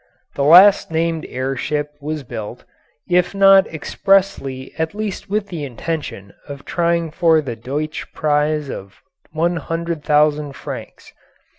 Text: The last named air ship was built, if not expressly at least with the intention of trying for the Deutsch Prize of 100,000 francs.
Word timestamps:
The 0.33 0.43
last 0.43 0.89
named 0.89 1.27
air 1.29 1.55
ship 1.55 1.91
was 2.01 2.23
built, 2.23 2.63
if 3.07 3.35
not 3.35 3.67
expressly 3.67 4.73
at 4.79 4.95
least 4.95 5.29
with 5.29 5.49
the 5.49 5.63
intention 5.63 6.33
of 6.47 6.65
trying 6.65 7.11
for 7.11 7.39
the 7.39 7.55
Deutsch 7.55 8.11
Prize 8.11 8.67
of 8.67 9.03
100,000 9.31 10.53
francs. 10.53 11.13